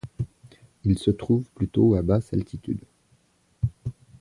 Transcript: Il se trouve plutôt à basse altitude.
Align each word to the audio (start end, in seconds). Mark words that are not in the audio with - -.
Il 0.83 0.97
se 0.97 1.11
trouve 1.11 1.43
plutôt 1.51 1.93
à 1.93 2.01
basse 2.01 2.33
altitude. 2.33 2.83